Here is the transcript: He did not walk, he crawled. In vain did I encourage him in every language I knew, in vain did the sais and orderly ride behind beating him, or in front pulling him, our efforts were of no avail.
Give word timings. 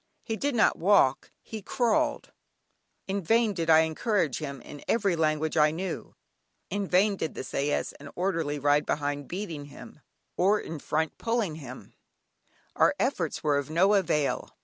He 0.23 0.35
did 0.35 0.55
not 0.55 0.79
walk, 0.79 1.29
he 1.43 1.61
crawled. 1.61 2.31
In 3.07 3.21
vain 3.21 3.53
did 3.53 3.69
I 3.69 3.81
encourage 3.81 4.39
him 4.39 4.59
in 4.63 4.83
every 4.87 5.15
language 5.15 5.57
I 5.57 5.69
knew, 5.69 6.15
in 6.71 6.87
vain 6.87 7.15
did 7.17 7.35
the 7.35 7.43
sais 7.43 7.91
and 7.99 8.09
orderly 8.15 8.57
ride 8.57 8.87
behind 8.87 9.27
beating 9.27 9.65
him, 9.65 9.99
or 10.37 10.59
in 10.59 10.79
front 10.79 11.19
pulling 11.19 11.53
him, 11.57 11.93
our 12.75 12.95
efforts 12.99 13.43
were 13.43 13.59
of 13.59 13.69
no 13.69 13.93
avail. 13.93 14.49